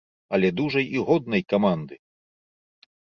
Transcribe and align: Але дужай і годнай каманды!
Але 0.37 0.49
дужай 0.59 0.87
і 0.95 1.03
годнай 1.09 1.43
каманды! 1.53 1.95